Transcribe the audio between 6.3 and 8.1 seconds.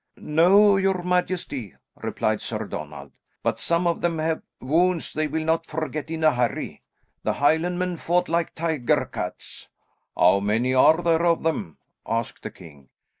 hurry; the Highlandmen